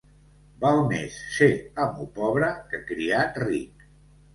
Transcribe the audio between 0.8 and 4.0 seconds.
més ser amo pobre que criat ric.